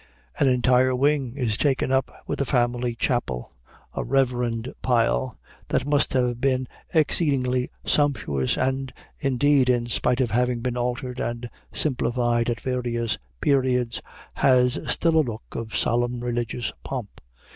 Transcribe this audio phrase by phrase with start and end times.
[0.39, 3.53] An entire wing is taken up with the family chapel,
[3.93, 10.61] a reverend pile, that must have been exceedingly sumptuous, and, indeed, in spite of having
[10.61, 14.01] been altered and simplified at various periods,
[14.33, 17.21] has still a look of solemn religious pomp.